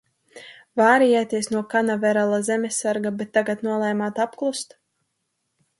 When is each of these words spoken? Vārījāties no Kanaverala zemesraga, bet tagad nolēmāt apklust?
Vārījāties 0.79 1.49
no 1.55 1.61
Kanaverala 1.75 2.41
zemesraga, 2.49 3.13
bet 3.21 3.33
tagad 3.39 3.63
nolēmāt 3.69 4.25
apklust? 4.29 4.77